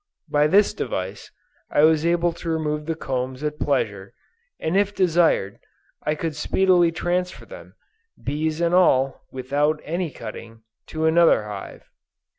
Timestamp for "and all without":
8.61-9.79